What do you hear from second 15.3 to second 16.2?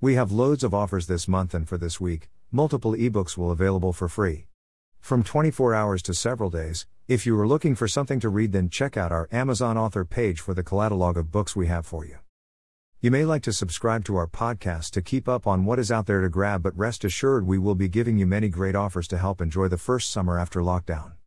on what is out there